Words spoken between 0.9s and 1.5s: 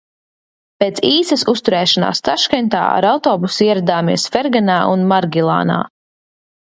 īsas